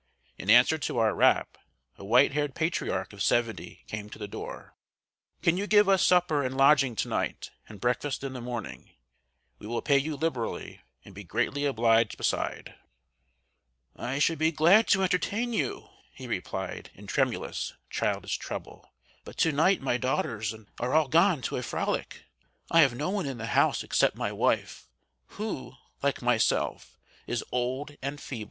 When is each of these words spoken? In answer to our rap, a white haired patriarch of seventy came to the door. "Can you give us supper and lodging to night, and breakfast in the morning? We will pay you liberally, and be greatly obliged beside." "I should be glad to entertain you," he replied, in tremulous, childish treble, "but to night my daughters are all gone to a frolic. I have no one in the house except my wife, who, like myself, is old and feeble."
In 0.35 0.49
answer 0.49 0.79
to 0.79 0.97
our 0.97 1.13
rap, 1.13 1.59
a 1.95 2.03
white 2.03 2.31
haired 2.33 2.55
patriarch 2.55 3.13
of 3.13 3.21
seventy 3.21 3.83
came 3.85 4.09
to 4.09 4.17
the 4.17 4.27
door. 4.27 4.73
"Can 5.43 5.57
you 5.57 5.67
give 5.67 5.87
us 5.87 6.03
supper 6.03 6.41
and 6.43 6.57
lodging 6.57 6.95
to 6.95 7.07
night, 7.07 7.51
and 7.69 7.79
breakfast 7.79 8.23
in 8.23 8.33
the 8.33 8.41
morning? 8.41 8.89
We 9.59 9.67
will 9.67 9.83
pay 9.83 9.99
you 9.99 10.15
liberally, 10.15 10.81
and 11.05 11.13
be 11.13 11.23
greatly 11.23 11.65
obliged 11.65 12.17
beside." 12.17 12.73
"I 13.95 14.17
should 14.17 14.39
be 14.39 14.51
glad 14.51 14.87
to 14.87 15.03
entertain 15.03 15.53
you," 15.53 15.87
he 16.15 16.25
replied, 16.25 16.89
in 16.95 17.05
tremulous, 17.05 17.73
childish 17.91 18.39
treble, 18.39 18.91
"but 19.23 19.37
to 19.37 19.51
night 19.51 19.81
my 19.83 19.97
daughters 19.97 20.51
are 20.79 20.93
all 20.95 21.09
gone 21.09 21.43
to 21.43 21.57
a 21.57 21.61
frolic. 21.61 22.23
I 22.71 22.81
have 22.81 22.95
no 22.95 23.11
one 23.11 23.27
in 23.27 23.37
the 23.37 23.45
house 23.53 23.83
except 23.83 24.15
my 24.15 24.31
wife, 24.31 24.87
who, 25.37 25.75
like 26.01 26.23
myself, 26.23 26.97
is 27.27 27.43
old 27.51 27.95
and 28.01 28.19
feeble." 28.19 28.39